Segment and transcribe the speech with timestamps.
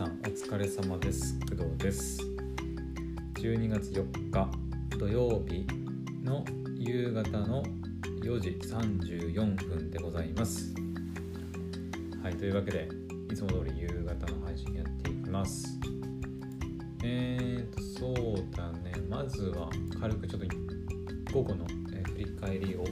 [0.00, 1.38] さんお疲れ様です。
[1.40, 2.22] 工藤です。
[3.34, 4.50] 12月4日
[4.96, 5.66] 土曜日
[6.24, 6.42] の
[6.78, 7.62] 夕方の
[8.22, 10.72] 4時34分でございます。
[12.22, 12.88] はいというわけで
[13.30, 15.78] いつも通り夕方の配信やっていきます。
[17.04, 18.94] えーとそうだね。
[19.06, 19.68] まずは
[20.00, 20.46] 軽くちょっと
[21.34, 22.84] 午後の、振り返りを、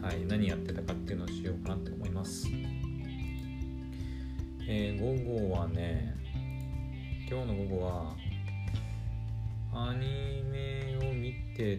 [0.00, 2.48] はい、何やってたかっていうのをしようかなと思います。
[4.66, 6.07] えー、午後はね
[7.30, 8.16] 今日の午後は
[9.74, 11.78] アニメを見て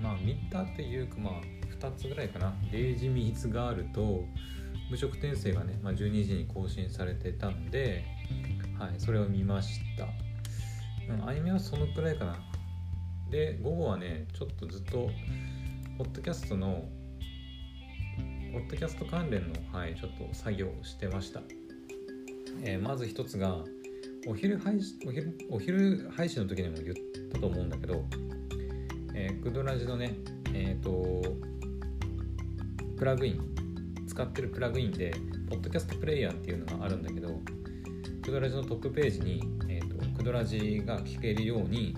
[0.00, 1.32] まあ見たというかまあ
[1.66, 4.24] 2つぐらいかな「デイジ・ミーツ・ガール」と
[4.88, 8.04] 「無職転生」がね、まあ、12時に更新されてたんで、
[8.78, 10.06] はい、それを見ました、
[11.12, 12.38] うん、アニメはそのくらいかな。
[13.30, 15.10] で午後はねちょっとずっと
[15.98, 16.88] ポッドキャストの
[18.52, 21.42] ポッドキャスト関連の、はい、ちょっと作業をしてました。
[22.62, 23.64] えー、まず一つが
[24.26, 26.94] お昼配信お昼お昼配信の時にも言っ
[27.32, 28.04] たと思うんだけど、
[29.14, 30.14] えー、クドラジのね
[30.52, 31.22] えっ、ー、と
[32.96, 33.40] プラグイン
[34.06, 35.12] 使ってるプラグインで
[35.48, 37.40] ポッドキャストプレイヤーっていうのがあるんだけど
[38.22, 41.94] クドラジのトップページに、えーと、クドラジが聞けるように、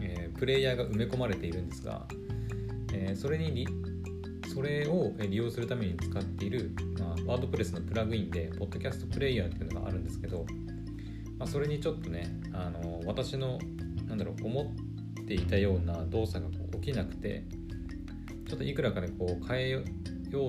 [0.00, 2.06] えー、プレイヤーが埋め込まれているんですが、
[2.94, 3.66] えー、それに
[4.52, 10.44] それを利用するために使っている、まあ、ワードプレスのプラグインで、ポッドキャストプレイヤーっていうのがあるんですけど、
[11.42, 13.58] まあ、それにちょっとね、あの私の、
[14.06, 14.72] なんだろう、思
[15.20, 17.42] っていたような動作がこう起きなくて、
[18.48, 19.80] ちょっといくらかでこう変えよ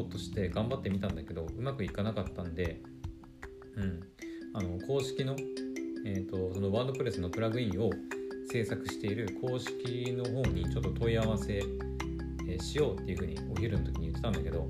[0.02, 2.80] うとして頑張ってみたんだけど、うまくいかなかったんで、
[3.76, 4.04] うん、
[4.54, 5.36] あの公式の、
[6.06, 7.90] えーと、そのワードプレスのプラグインを
[8.52, 11.64] 制作している公式の方にちょっと問い合わせ
[12.62, 14.70] しようっていうふうにお昼の時に言ってたんだけど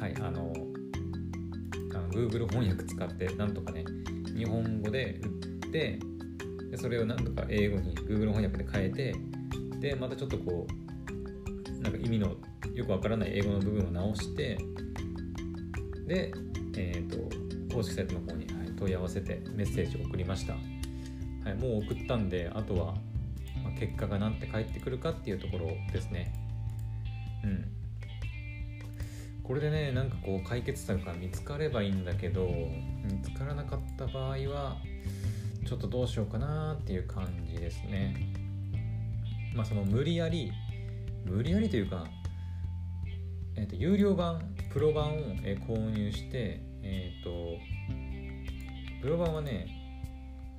[0.00, 0.50] はいあの
[1.92, 3.84] あの Google 翻訳使ってなんとかね
[4.40, 5.26] 日本語で売
[5.66, 5.98] って
[6.70, 9.14] でそれをなんとか英語に Google 翻訳で変えて
[9.80, 12.36] でまたちょっとこうなんか意味の
[12.74, 14.58] よくわからない英語の部分を直して
[16.06, 16.32] で、
[16.76, 18.46] えーと、公式サイトの方に、
[18.76, 20.58] 問い合わせてメッセージを送りました、は
[21.50, 22.94] い、もう送ったんであとは、
[23.62, 26.32] ま、結果が何て返ってくるかっていうところですね。
[27.44, 27.79] うん。
[29.50, 32.46] これでねなんかこう解決策が見つかればいいんだけど
[33.02, 34.76] 見つからなかった場合は
[35.66, 38.14] ちょっとどうしようかなっていう感じですね。
[39.52, 40.52] まあその無理やり
[41.24, 42.06] 無理やりというか、
[43.56, 47.58] えーと、有料版プロ版を、え購入してえっ、ー、と
[49.02, 49.66] プロ版はね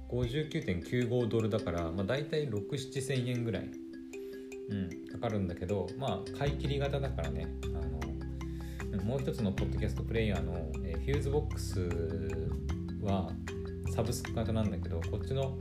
[0.09, 3.69] 59.95ドルだから、まあ、大体6、7千円ぐらい
[4.69, 8.11] うん、かかるんだけど、まあ、買い切り型だからね、あの
[9.03, 10.53] もう一つのポッドキャストプレイヤーの、
[10.84, 11.89] えー、フューズボックス
[13.01, 13.31] は
[13.94, 15.57] サブスク型なんだけど、こっちの、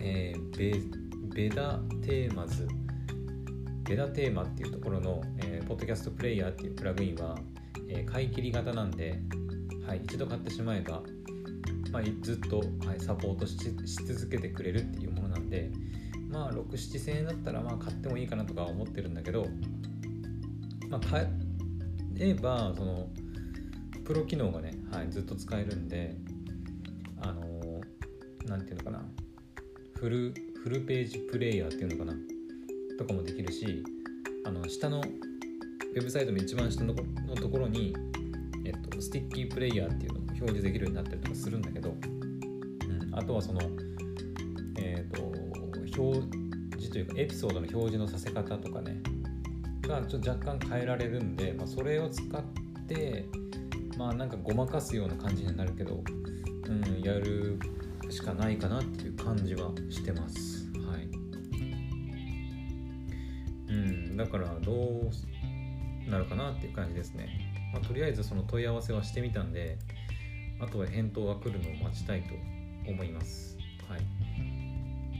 [0.00, 7.36] えー、ベ VedaThemes、VedaTheme っていうところの、えー、ポッドキャストプレイヤーっていうプラグインは、
[7.88, 9.20] えー、買い切り型なんで、
[9.86, 11.02] はい、一度買ってしまえば、
[11.90, 15.70] まあ、ずっと、はい、サポートし続けてくれるっていうものなんで、
[16.30, 19.46] まあ67000円だったらまあ買ってもいいかなとか思ってるんだけど
[20.88, 21.00] まあ
[22.20, 23.08] えばその
[24.04, 26.16] プロ機能がね、はい、ずっと使えるんで
[27.20, 27.80] あの
[28.46, 29.04] 何ていうのかな。
[29.98, 32.18] フルフルページプレイヤーっていうのかな。
[32.98, 33.84] とかもできるし
[34.44, 36.94] あの下のウェブサイトの一番下の
[37.26, 37.94] のところに、
[38.64, 43.60] えっと、 sticky player っていうのも表示できるようになったりとかするんだけど、うん、あとはその
[44.78, 45.22] えっ、と
[46.00, 46.22] 表
[46.76, 49.00] 示というかエピソードの表示のさせ方とかね。
[49.88, 52.42] がちょっと若干変えられるんで、まあ、それを使っ
[52.86, 53.24] て
[53.96, 56.04] まあなんかごまかすような感じになるけど、
[56.68, 57.58] うん、やる
[58.10, 60.70] しかないかなっていう感じはしてます。
[60.86, 61.08] はい。
[63.68, 69.78] うんだからどうなるかなっていう感じですね、まあ、とりあえずその問い合わせはしてみたんで
[70.60, 72.34] あとは返答が来るのを待ちたいと
[72.90, 73.56] 思います。
[73.88, 74.00] はい。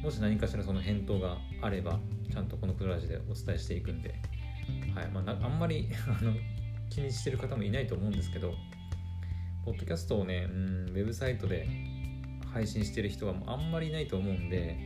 [0.02, 1.98] もし何かしらその返答があれば
[2.30, 4.14] ちゃんとこのクラジでお伝えしていくんで、
[4.94, 6.34] はいまあ、あんまり あの
[6.90, 8.54] 気にしてる方もいないと思うんですけど
[9.64, 11.68] ポッドキャストをねうんウェブサイトで
[12.52, 14.76] 配信してる人はあんまりいないと思うんで、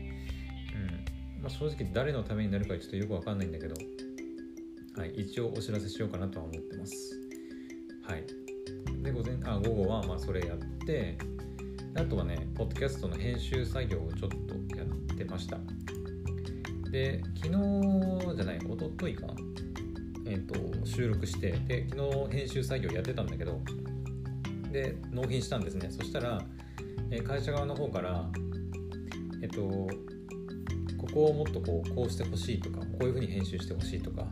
[1.37, 3.75] うんまあ、正直誰のためになるかちょっとよくわかんないんだけど、
[4.97, 7.19] はい、一応お知らせしようかなとは思ってます。
[8.03, 8.25] はい。
[9.03, 11.17] で、午前あ午後はまあそれやって、
[11.95, 15.59] あとはね、ポッドキャストの編集作業をちょっとやってました。
[16.91, 19.35] で、昨日じゃない、おとといかな、
[20.27, 23.61] え、ー、と、収録して、で、昨日編集作業やってたんだけど、
[24.71, 25.91] で、納品したんですね。
[25.91, 26.43] そしたら、
[27.13, 28.31] えー会社側の方から
[29.43, 34.27] えっとここをもっとこうこうしてほしいとかこういうふうに編集してほしいとか、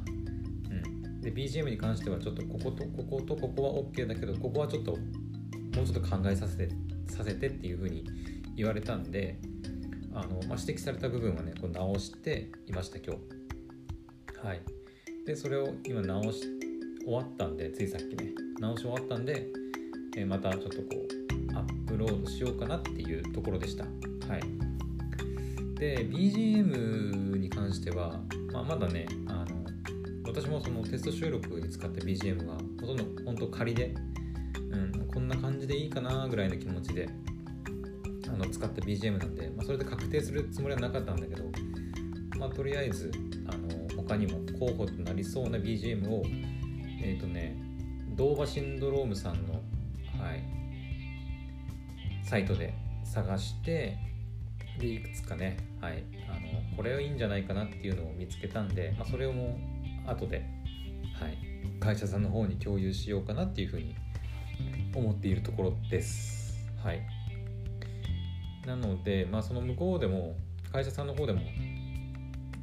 [0.71, 6.69] うん、で BGM に関してはちょっとこことこことここは OK だけどここはちょっともうちょっと考えさせて
[7.09, 8.07] させてっていうふうに
[8.57, 9.39] 言われたんで
[10.15, 14.47] あの、まあ、指摘された部分はねこう直していました今日。
[14.47, 14.80] はい。
[15.31, 16.43] でそれを今直し
[17.05, 18.32] 終わったんでついさっきね。
[18.59, 19.47] 直し終わったんで、
[20.17, 20.87] えーまたちょっとこ
[21.53, 23.85] うアップロードしようかなっていうところでした。
[23.85, 24.43] はい。
[25.79, 28.21] で BGM に関しては、
[28.53, 29.65] まあ、まだねあの
[30.27, 33.94] 私もそのテスト収録に使った BGM はほとんど本当仮で、
[34.73, 37.09] うん、こんな感じでいいかなぐらいの気持ちで
[38.27, 41.44] あの使った BGM なんで、まあ、それで確定するつもりはなかったんだけど、
[42.37, 43.12] まあ、とりあえず
[43.47, 46.23] あの他にも候補となりそうな BGM を
[47.03, 47.57] えっ、とね
[48.11, 49.61] ドーバシンドロームさんの、は
[50.35, 50.45] い、
[52.23, 53.97] サイトで探して
[54.79, 59.59] でいくつかね、はい、あのこれはいいんじゃないかなっていうのを見つけたんで、まあ、それをも
[60.07, 60.45] う後で、
[61.19, 61.39] はい、
[61.81, 63.97] 会社さんの方に共有しようかなっていうふうに
[64.95, 66.69] 思っているところです。
[66.83, 67.01] はい、
[68.67, 70.37] なので、まあ、その向こうでも
[70.73, 71.41] 会社さんの方でも、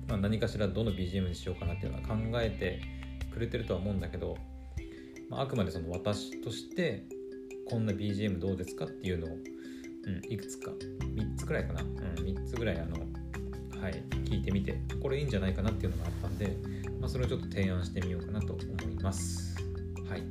[0.08, 2.82] まあ、何かしらどの BGM にしようかなっていうのは考えて
[3.32, 4.38] くれてるとは思うんだけど、
[5.30, 7.06] まあ、あくまでその私として
[7.70, 11.90] こんな BGM どうですかっていうのを、うん、いくつか3つくらいかな、うん、
[12.24, 13.00] 3つぐらいあの、
[13.82, 16.58] はい、聞いてみてこれいいんじゃないかなっていうのがあったんで、
[17.00, 19.58] まあ、それをちょっと提案してみようかなと思います。
[20.10, 20.24] はい。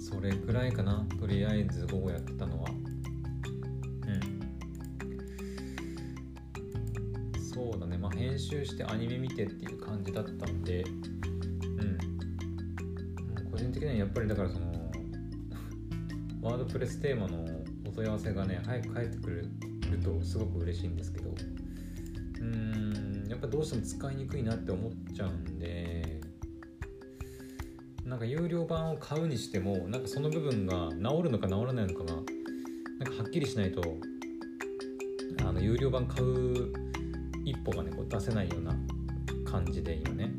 [0.00, 1.06] それくらいかな。
[1.20, 2.68] とりあえず午後やってたのは
[8.50, 11.98] ねまあ編集してアニメ見てっていう感じだったんでうん。
[13.50, 14.90] 個人的にはやっぱりだからその
[16.42, 17.44] ワードプレステーマの
[17.86, 19.46] お問い合わせがね早く返ってくる
[20.02, 26.20] とすごく嬉しいんですけどうーんやっぱどうしても使いにくいなって思っちゃうんで
[28.04, 33.82] なんか有料版を買うにしてもなんかその部分が治るのか治らないのかがなんかはっきりしないと
[35.44, 36.89] あの有料版買う
[37.50, 38.74] 一歩がねこう出せないような
[39.44, 40.32] 感じで今ね。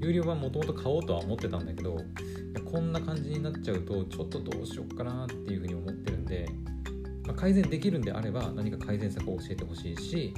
[0.00, 1.96] 有料版もともと買おうとは思ってたんだけど
[2.64, 6.48] こんな感じになっちゃうとちょっとどうしようかなっていうふうに思ってるんで、
[7.24, 10.34] まあ、改善できるんであれば何か改善策を教えてほしいし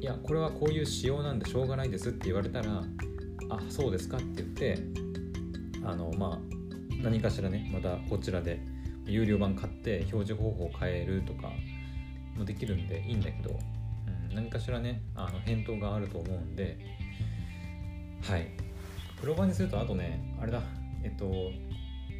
[0.00, 2.84] いやこれはこういう仕様なんでしょうがないですって言われたら
[3.50, 4.78] あそうですかって言って
[5.84, 8.60] あのまあ何かしらねまたこちらで
[9.04, 11.50] 有料版買って表示方法を変えるとか
[12.36, 13.58] もできるんでいいんだけど、
[14.34, 16.78] 何かしらねあの返答があると思うんで
[18.22, 18.48] はい。
[19.20, 20.62] プロ版にするとあとねあれだ。
[21.02, 21.50] えっと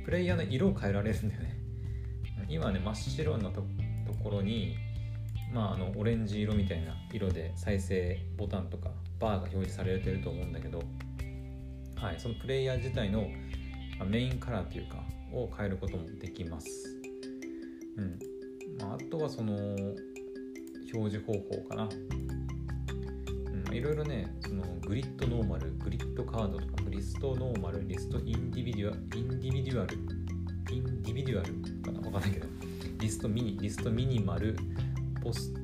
[0.04, 1.58] プレイヤーの色を変えられるんだよね。
[2.48, 3.62] 今ね真っ白なと
[4.22, 4.76] ころに
[5.52, 10.82] まああのオレンジ色みたいな色で再生ボタンとかバーが表示されてると思うんだけど
[11.96, 13.28] はいそのプレイヤー自体の
[14.06, 16.68] メインカラーというかを変えることもできます。
[17.96, 18.18] うん。
[18.80, 19.76] まあ、あとはその
[20.94, 21.84] 表示方法かな。
[21.84, 21.86] う
[23.70, 29.98] んいろいろねそのグリッドノーマルグリッドカードとかリストノーマルリストインディビデュアインディビデュアル
[30.70, 32.00] individual かな？
[32.08, 32.46] わかんないけど。
[32.98, 34.56] list mini list minimal
[35.22, 35.60] post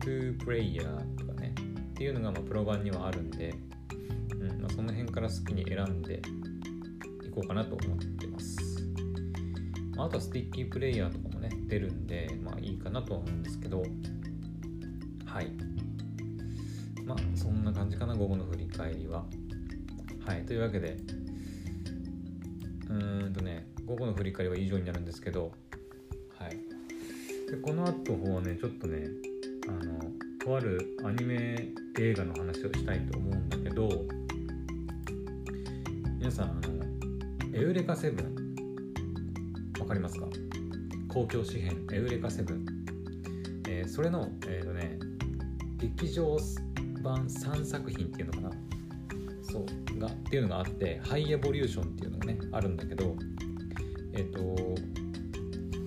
[0.00, 1.54] to player とかね。
[1.58, 3.54] っていうのがまあプロ版にはあるんで、
[4.32, 6.20] うんまあ、その辺から好きに選んで
[7.26, 8.58] いこうかなと思ってます。
[9.96, 13.82] まああとは sticky player とかもね出るんでまあいいかなとは思うんですけど。
[15.36, 15.50] はい。
[17.04, 19.26] まあそんな感じかな午後の振り返りは。
[20.24, 20.96] はいというわけで
[22.88, 25.52] うーんとね午後の振り返りは以上になるんですけど
[26.38, 26.56] はい。
[27.50, 29.08] でこの後はねちょっとね
[29.68, 30.00] あの
[30.42, 34.06] とあるアニメ映画の話をしたいと思うんだけど
[36.18, 38.56] 皆さんあのエウレカセブン
[39.78, 40.28] わかりますか？
[41.08, 42.64] 公共紙幣エウレカセブン、
[43.68, 44.98] えーそれの、えーとね、
[45.78, 46.36] 劇場
[47.02, 48.50] 版3作品っていうのかな？
[49.42, 53.16] そうがっていうのがあってハイエボリューションっていうのがねあるんだけど
[54.12, 54.40] えっ、と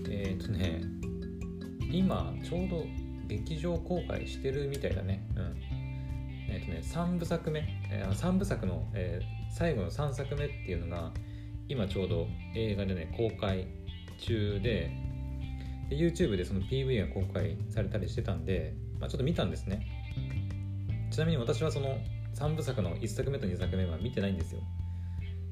[0.10, 0.81] えっ、とね
[1.91, 2.86] 今ちょうど
[3.27, 5.27] 劇場公開してるみたいだね。
[5.36, 5.55] うん。
[6.51, 7.60] えっ、とね3部作目、
[7.91, 11.12] えー、3部作の、え最後の3作目っていうのが
[11.67, 13.67] 今ちょうど映画でね公開
[14.19, 14.91] 中で
[15.89, 19.87] で YouTube でその PV が公開されたりしてたんで、ま、ちょっと見たんですね。
[21.11, 21.97] ちなみに私はその
[22.35, 24.61] 3部作の1作目と2作目は見てないんですよ。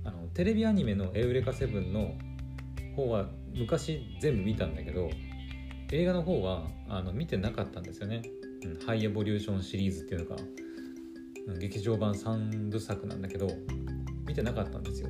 [0.06, 2.16] あのテレビアニメの「エウレカセブン」の
[2.96, 5.10] 方は昔全部見たんだけど
[5.92, 8.22] 映画の方はあの見てなかったんですよね、
[8.64, 13.48] うん、ハイエボリューションシリーズっていうのが劇場版3部作なんだけど
[14.26, 15.10] 見てなかったんですよ。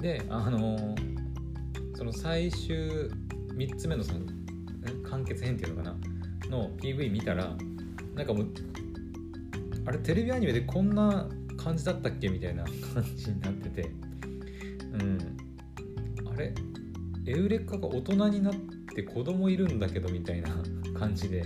[0.00, 0.94] であの
[1.94, 3.10] その最終
[3.54, 4.26] 3つ目のその
[5.08, 6.13] 完結編っていうのかな。
[6.54, 7.56] の PV 見たら
[8.14, 8.48] なんかもう
[9.86, 13.90] あれテレビアニメでこんな感じだったっけみたいな感じになってて。
[14.92, 15.18] うん。
[16.32, 16.54] あれ？
[17.26, 18.54] エウレカが大人になっ
[18.94, 20.50] て子供いるんだけどみたいな
[20.98, 21.44] 感じで。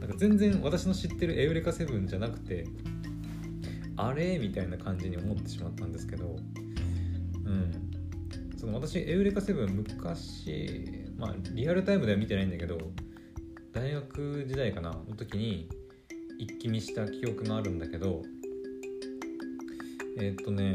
[0.00, 2.66] なんか全然私の知ってるエウレカセブンじゃなくて
[3.96, 4.38] あれ？
[4.38, 6.36] みたいな感じに思ってしまったんですけど。
[7.44, 7.72] うん。
[8.58, 12.78] その私エウレカセブン昔まあリアルタイムでは見てないんだけど
[13.76, 15.68] 大学時代かなの時に
[16.38, 18.22] 一気見した記憶があるんだけど
[20.18, 20.74] えー、っとね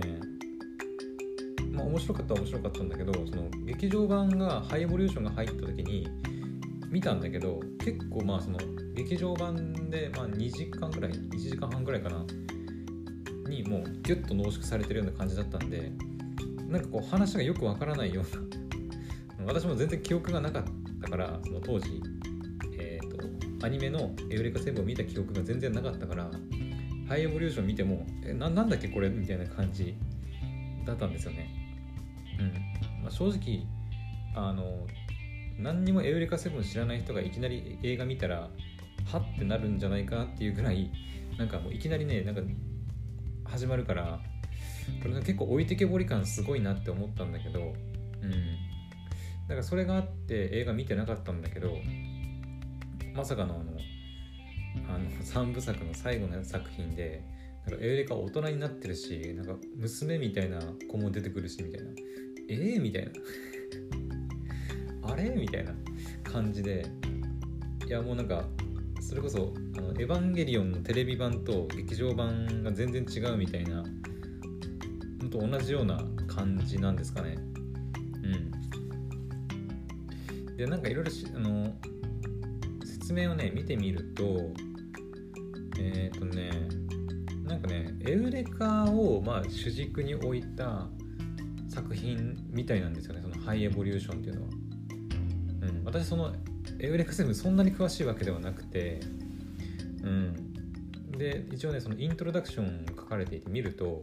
[1.71, 6.07] まあ面白かったは面白かったんだけどその劇場版がハイボリューションが入った時に
[6.91, 8.59] 見たんだけど結構まあその
[8.93, 12.23] 劇場版でまあ2時間ぐらい1時間半ぐらいかな
[13.49, 15.91] にもうギュッと濃縮されてるような感じだったんで
[16.67, 20.63] なんかこう話がよくわからないような私も全然記憶がなかっ
[21.01, 21.99] たからその当時、
[23.63, 26.29] アニメの「エウレカセブン」を見た記憶が全然なかったから
[27.07, 29.95] ハイエボリューション見てもえななんだっけこれみたいな感じ
[30.85, 31.49] だったんですよね。
[32.39, 33.03] うん。
[33.03, 33.65] まあ、正直
[34.35, 34.87] あの
[35.59, 38.49] 何にもエウレカセブン知らない人がいきなり映画見たら
[39.05, 40.89] はってなるんじゃないかっていうぐらい
[41.37, 42.41] なんかもういきなりねなんか
[43.45, 44.19] 始まるから
[45.01, 47.59] これが結構置いてけぼり感すごいなって思ったんだけど
[48.21, 48.31] うん。
[49.47, 51.77] だからそれがあって映画見てなかったんだけど
[53.13, 53.63] まさかのあの
[54.87, 57.23] あの3部作の最後の作品で
[57.65, 61.91] なんかエウレカ大人になってるしなんか娘みたいな子も出てくるしみたいな。
[62.49, 63.11] ええー、みたいな。
[65.11, 65.29] あれ？
[65.29, 65.73] みたいな
[66.23, 66.87] 感じで。
[67.85, 68.47] いやもうなんか
[69.01, 73.83] それこそ「あのエヴァンゲリオン」のテレビ版と劇場版が全然違うみたいな
[75.19, 77.35] のと同じような感じなんですかね。
[78.23, 78.27] う
[80.53, 80.55] ん。
[80.55, 81.75] でなんかいろいろあの
[83.11, 84.23] 説明をね見てみると
[85.77, 86.49] えっ、ー、とね
[87.43, 90.87] なんかねエウレカをまあ主軸に置いた
[91.67, 96.33] 作品みたいなんですよねそのハイエボリューションっていうのは、うん、私その
[96.79, 99.01] エウレカセブンそんなに詳しいわけではなくて
[100.03, 100.47] うん。
[101.17, 104.01] で一応ねそのイントロダクション書かれていて見ると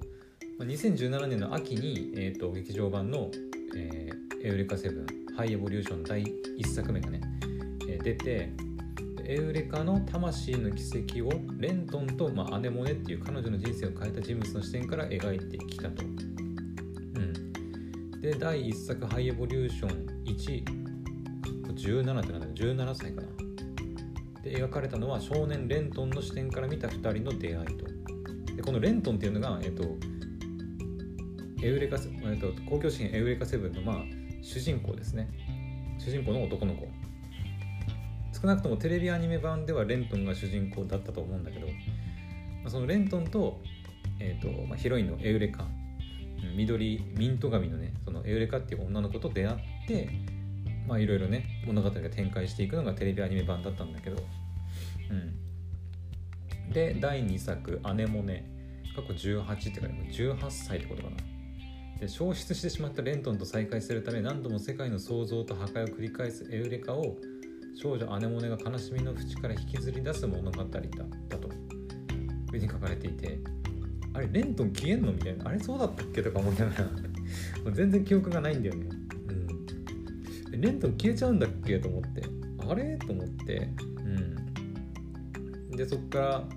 [0.61, 3.31] 2017年の秋に、えーと、劇場版の、
[3.75, 7.21] えー、エウレカセブンハイエボリューション第1作目がね、
[8.03, 8.53] 出て
[9.29, 10.83] エウレカの魂の奇
[11.21, 16.03] 跡をレントンと、まあ、アネモネっていう彼女の人生を変えた人物の視点から描いてきたと。
[16.03, 16.07] う
[17.19, 20.89] ん、で第1作ハイエボリューション1
[21.75, 23.29] 17ってなんだ17歳かな。
[24.43, 27.87] で描かれたのは少年レントンの視点から見た2人の出会いと。
[28.57, 29.85] でこのレントンっていうのが、えっと、
[31.63, 33.97] エウレカ、えっと、公共資源エウレカセブンの、まあ、
[34.43, 35.29] 主人公ですね。
[35.99, 36.88] 主人公の男の子。
[38.41, 41.73] 少なくともテレビアニメ版ではレントンが主人公だったと思うんだけど、ま
[42.67, 43.61] あ、そのレントンと,、
[44.21, 45.67] えーとまあ、ヒロインのエウレカ。
[46.57, 49.57] 緑ミント髪のねそのエウレカっていう女の子と出会っ
[49.89, 50.09] て
[50.87, 54.23] まあいろいろね物語が展開していくのがテレビアニメ版だったんだけど。
[55.11, 56.73] うん。
[56.73, 58.45] で第2作「姉もね
[58.95, 61.17] 過去18っていうか18歳ってことかな。
[62.01, 67.17] で消失してしまったレントンと再会するため何度も世界の創造と破壊を繰り返すエウレカを
[67.75, 71.49] 少女アネモネが悲しみの淵から引きずり出す物語だだと。
[72.53, 73.39] 上に書かれていて
[74.15, 75.49] あれレントン消えんのみたいな。
[75.49, 76.73] あれそうだったっけとか思いなが
[77.65, 77.71] ら。
[77.73, 78.89] 全然記憶がないんだよね。
[80.53, 80.61] うん。
[80.61, 82.23] レントン消えちゃうんだっけと思って。
[82.67, 82.97] あれ？
[82.97, 83.71] と思って。
[85.71, 85.77] うん。
[85.77, 86.49] でそっから、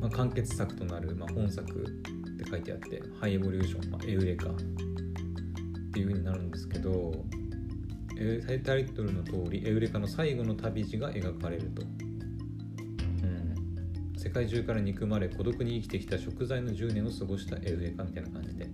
[0.00, 1.84] まあ、完結作となる、まあ、本作っ
[2.36, 4.50] て書いてあってハイエボリューション、まあ、エウレカ。
[5.90, 7.12] っていう風になるんですけど
[8.64, 11.88] タイトルの通りエウレカの最後の旅路が描かれると、うん、
[14.14, 18.68] 世界中から憎まれ孤独に生きてきた食材の10年を過ごしたエウレカみたいな感じで、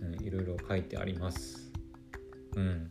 [0.00, 1.70] うん、いろいろ書いてあります。
[2.56, 2.88] うん。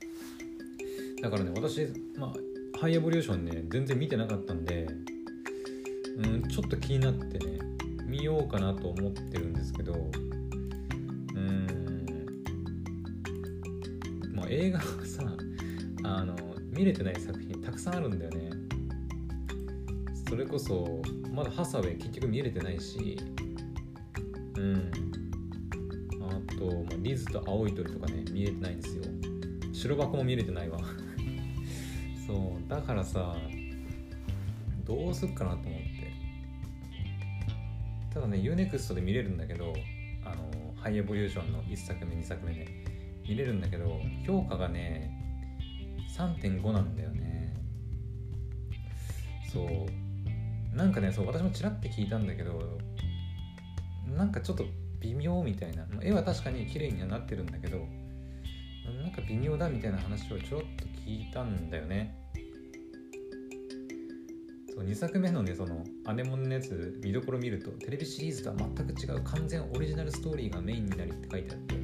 [1.24, 2.34] だからね私まあ
[2.80, 4.88] ハイエボリューションね全然見てなかったんで
[6.18, 7.58] うんちょっと気になってね
[8.06, 9.98] 見ようかなと思ってるんですけどう
[11.40, 11.68] ん。
[14.34, 15.24] まあ映画はさ
[16.18, 16.36] あの
[16.72, 18.50] 見れてない作品たくさんあるんだよね。
[20.28, 21.02] それこそ
[21.32, 23.18] まだハサウェイ結局見れてないし。
[24.58, 24.92] うん。
[26.22, 29.04] あと、まあ、リズと青い鳥とかね見れてないんですよ。
[29.74, 30.80] 白箱も見れてないわ。
[32.28, 32.70] そう。
[32.70, 33.36] だからさ
[34.86, 35.90] どうすっかなと思って。
[38.14, 39.74] ただね UNEXT で見れるんだけど
[40.26, 42.68] あのハイエボリューションの1作目2作目ね
[43.28, 45.29] 見れるんだけど評価がね
[46.20, 47.56] 3.5なんだよね。
[49.52, 50.76] そう。
[50.76, 52.78] なんかねそう私もちらって聞いたんだけど
[54.06, 54.66] なんかちょっと
[55.00, 55.88] 微妙みたいな。
[56.02, 57.78] 絵は確かに綺麗にはなってるんだけど
[59.02, 62.16] なんか微妙だみたいな話をちょろっと聞いたんだよね。
[64.76, 71.76] そう2作目のねそのアネモンのやつ見どころ見るとテレビシリーズとは全く違う完全オリジナルストーリーがメインになりって書いてあって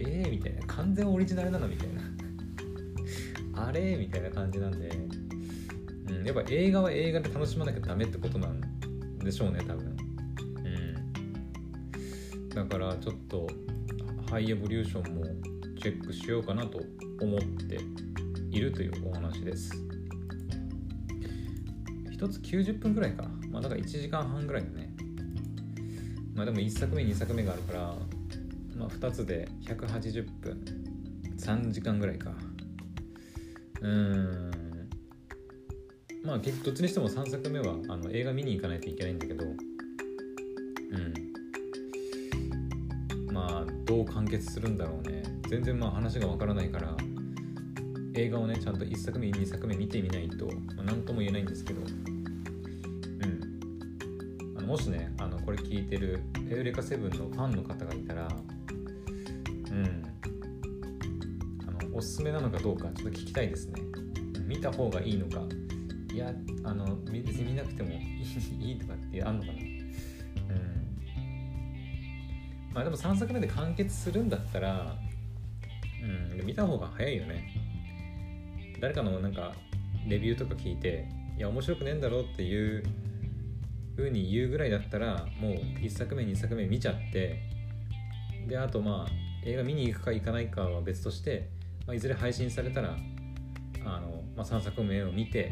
[0.00, 0.66] えーみたいな。
[0.66, 2.02] 完全オリジナルなのみたいな。
[3.66, 3.96] あれ？
[3.96, 4.88] みたいな感じなんで、
[6.08, 8.60] うん、やっぱ映画は映画で楽しまなきゃダメってことなん
[9.18, 9.96] でしょうね多分。
[10.64, 12.48] うん。
[12.48, 13.46] だからちょっと
[14.30, 15.24] ハイエボリューションも
[15.80, 16.80] チェックしようかなと
[17.20, 17.80] 思って
[18.50, 19.72] いるというお話です
[22.10, 24.92] 1つ90分ぐらいかまあだから1時間半ぐらいだね。
[26.34, 27.94] まあでも1作目2作目があるから
[28.76, 30.64] まあ2つで180分。
[31.38, 32.32] 3時間ぐらいか。
[33.80, 34.50] うん。
[36.24, 39.44] まあ結どっちにしても3作目はあの映画見に行かないといけないんだけど。
[39.44, 39.54] うん。
[43.32, 45.22] まあどう完結するんだろうね。
[45.48, 46.96] 全然まあ話がわからないから
[48.14, 51.80] 映画をねちゃんと1作目2作目見てみないと、まあ、何とも言えないんですけど。
[51.82, 51.88] うん。
[54.56, 56.20] あのもしねあのこれ聞いてる
[56.50, 58.28] エウレカセブンのファンの方がいたら
[61.98, 63.82] おすすめなのかどうかちょっと聞きたいですね。
[64.46, 65.42] 見た方がいいのか。
[66.14, 67.90] いやあの別に見なくても
[68.60, 69.58] いいとかってあんのかな。
[69.58, 69.60] うん。
[72.72, 74.96] まあでも3作目で完結するんだったら
[76.00, 77.52] うん見た方が早いよね。
[78.80, 79.56] 誰かのなんか
[80.06, 82.84] レビューとか聞いていや面白くねえんだろうっていう
[83.96, 87.42] 風に言うぐらいだったらもう1作目2作目見ちゃって。
[88.46, 89.12] であとまあ
[89.44, 91.57] 映画見に行くか行かないかは別として、
[91.88, 92.98] まあ、いずれ配信されたら
[93.84, 95.50] あの、まあ、3作目を見て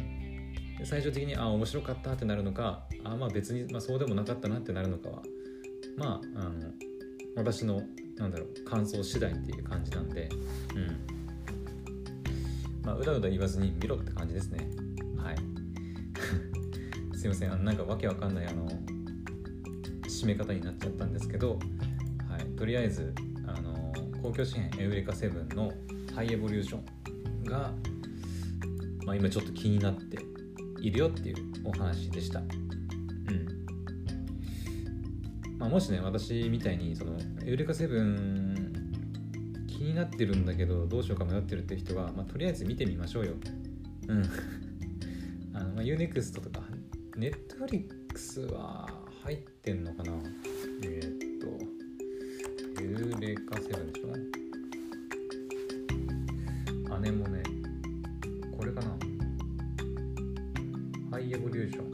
[0.84, 5.22] 最終的にあ面白かったってなるのかあまあ別に、まあ、そうでもなかったなってなるのかは
[5.96, 6.52] まああの
[7.36, 7.80] 私の
[8.18, 10.28] なんだろう感想次第っていう感じなんで
[10.74, 11.16] うん。
[12.84, 14.68] まあうだうだ言わずに見ろって感じですね。
[15.18, 15.36] はい。
[17.16, 18.68] すいませんあのなんかわけわかんないあの
[20.04, 21.58] 締め方になっちゃったんですけど、
[22.28, 23.14] はい、とりあえず
[24.22, 25.72] 公共紙幣エウレカセブンの
[26.14, 27.72] ハイエボリューションが、
[29.04, 30.18] まあ、今ちょっと気になって
[30.80, 32.40] いるよっていうお話でした。
[32.40, 32.46] うん
[35.58, 38.72] まあ、もしね私みたいにそのエウレカセブン
[39.66, 43.32] 気になってるんだけどどうしようか迷ってるって人は、まあ、とりあえず見てみましょうよ。
[44.08, 44.22] うん。
[45.54, 46.62] あのまあ、UNEXT とか
[47.16, 48.88] Netflix は
[49.24, 50.12] 入ってんのかな？
[50.82, 51.75] えー、っと
[52.96, 54.08] エウレカセブンでしょ
[57.00, 57.42] 姉もね
[58.56, 58.96] これかな。
[61.10, 61.92] ハイエボリューション。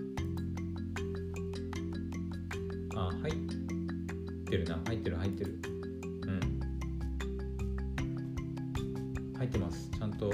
[2.95, 3.35] あ入っ
[4.47, 4.81] てるな。
[4.87, 5.59] 入ってる入ってる。
[6.23, 6.41] うん。
[9.39, 9.91] 入ってます。
[9.91, 10.33] ちゃんと。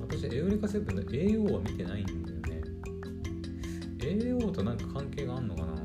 [0.00, 2.62] 私エウレカセブンの AO は見てないんだよね。
[3.98, 5.77] AO となんか関係があんのかな。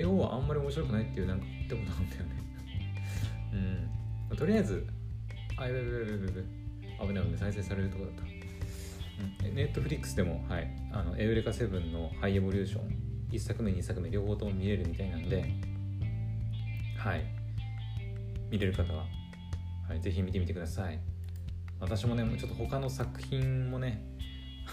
[0.00, 2.28] AO はあんまり面白くないっていうなんか言ったことあるんだよね。
[4.30, 4.36] うん。
[4.36, 4.86] とりあえず
[5.58, 7.38] あやべやべやべやべ危ない危ない。
[7.38, 8.22] 再生されるとこだった。
[9.54, 12.96] ネットフリックスでも、はい、あのエウレカセブンのハイエボリューション。
[13.30, 15.44] 1作目2作目両方とも見れるみたいなんで。
[16.98, 17.24] はい。
[18.50, 19.06] 見れる方は、
[19.88, 21.00] はい、ぜひ見てみてください。
[21.80, 24.02] 私もねちょっと他の作品もね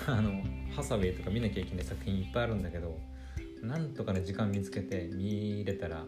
[0.08, 0.42] あの
[0.74, 2.98] ハサウェイとか見なきゃいけない作品いっぱいあるんだけど。
[3.64, 6.06] なんとかね時間見つけて見れたら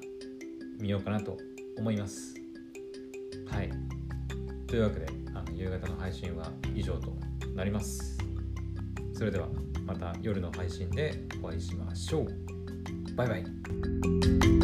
[0.80, 1.38] 見ようかなと
[1.78, 2.36] 思います。
[3.50, 3.70] はい。
[4.68, 7.16] というわけであの夕方の配信は以上と
[7.56, 8.18] なります。
[9.14, 9.48] それでは
[9.86, 13.16] また夜の配信でお会いしましょう。
[13.16, 14.55] バイバイ。